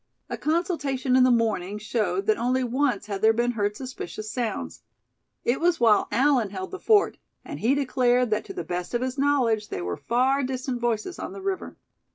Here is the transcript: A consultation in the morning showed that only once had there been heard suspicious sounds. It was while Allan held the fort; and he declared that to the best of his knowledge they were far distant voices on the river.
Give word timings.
A 0.31 0.35
consultation 0.37 1.15
in 1.15 1.21
the 1.23 1.29
morning 1.29 1.77
showed 1.77 2.25
that 2.25 2.39
only 2.39 2.63
once 2.63 3.05
had 3.05 3.21
there 3.21 3.33
been 3.33 3.51
heard 3.51 3.77
suspicious 3.77 4.31
sounds. 4.31 4.81
It 5.45 5.59
was 5.59 5.79
while 5.79 6.07
Allan 6.11 6.49
held 6.49 6.71
the 6.71 6.79
fort; 6.79 7.19
and 7.45 7.59
he 7.59 7.75
declared 7.75 8.31
that 8.31 8.43
to 8.45 8.53
the 8.55 8.63
best 8.63 8.95
of 8.95 9.01
his 9.03 9.19
knowledge 9.19 9.69
they 9.69 9.79
were 9.83 9.97
far 9.97 10.41
distant 10.41 10.81
voices 10.81 11.19
on 11.19 11.33
the 11.33 11.41
river. 11.43 11.77